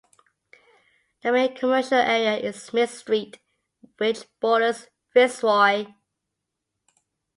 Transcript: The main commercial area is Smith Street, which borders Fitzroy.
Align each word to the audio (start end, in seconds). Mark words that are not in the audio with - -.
The 1.21 1.31
main 1.31 1.53
commercial 1.55 1.99
area 1.99 2.35
is 2.35 2.59
Smith 2.63 2.89
Street, 2.89 3.37
which 3.97 4.25
borders 4.39 4.87
Fitzroy. 5.13 5.93